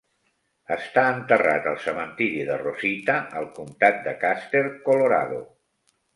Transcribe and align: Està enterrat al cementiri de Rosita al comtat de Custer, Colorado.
Està 0.75 1.01
enterrat 1.17 1.67
al 1.71 1.77
cementiri 1.83 2.47
de 2.47 2.57
Rosita 2.63 3.19
al 3.43 3.47
comtat 3.61 4.01
de 4.09 4.17
Custer, 4.25 4.65
Colorado. 4.91 5.41